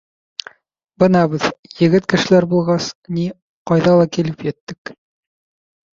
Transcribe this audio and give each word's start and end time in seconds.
—Бына 1.03 1.19
беҙ, 1.33 1.43
егет 1.83 2.09
кешеләр 2.15 2.47
булғас, 2.55 2.89
ни, 3.19 3.27
ҡайҙа 3.73 3.95
ла 4.01 4.11
килеп 4.19 4.43
еттек!.. 4.53 4.95